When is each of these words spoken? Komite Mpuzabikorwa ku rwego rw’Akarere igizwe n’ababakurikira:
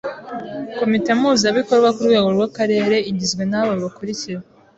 Komite 0.77 1.09
Mpuzabikorwa 1.17 1.89
ku 1.95 2.01
rwego 2.07 2.27
rw’Akarere 2.35 2.95
igizwe 3.11 3.43
n’ababakurikira: 3.47 4.39